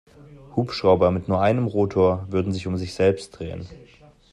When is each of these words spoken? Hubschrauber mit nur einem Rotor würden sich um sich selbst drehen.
Hubschrauber 0.55 1.11
mit 1.11 1.27
nur 1.27 1.43
einem 1.43 1.67
Rotor 1.67 2.25
würden 2.31 2.51
sich 2.51 2.65
um 2.65 2.75
sich 2.75 2.95
selbst 2.95 3.37
drehen. 3.37 3.67